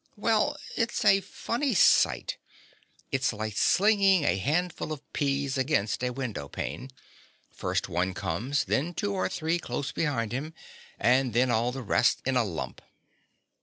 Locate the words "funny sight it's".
1.21-3.31